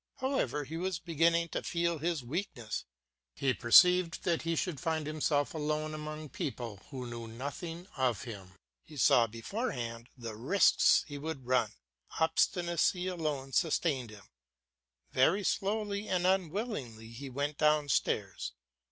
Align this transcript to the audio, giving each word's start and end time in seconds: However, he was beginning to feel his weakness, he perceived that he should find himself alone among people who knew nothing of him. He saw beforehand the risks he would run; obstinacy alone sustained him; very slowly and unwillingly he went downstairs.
However, 0.15 0.63
he 0.63 0.77
was 0.77 0.97
beginning 0.97 1.49
to 1.49 1.61
feel 1.61 1.99
his 1.99 2.23
weakness, 2.23 2.85
he 3.35 3.53
perceived 3.53 4.23
that 4.23 4.41
he 4.41 4.55
should 4.55 4.79
find 4.79 5.05
himself 5.05 5.53
alone 5.53 5.93
among 5.93 6.29
people 6.29 6.81
who 6.89 7.05
knew 7.05 7.27
nothing 7.27 7.85
of 7.95 8.23
him. 8.23 8.53
He 8.81 8.97
saw 8.97 9.27
beforehand 9.27 10.09
the 10.17 10.35
risks 10.35 11.05
he 11.07 11.19
would 11.19 11.45
run; 11.45 11.73
obstinacy 12.19 13.05
alone 13.05 13.51
sustained 13.51 14.09
him; 14.09 14.25
very 15.11 15.43
slowly 15.43 16.07
and 16.07 16.25
unwillingly 16.25 17.11
he 17.11 17.29
went 17.29 17.59
downstairs. 17.59 18.53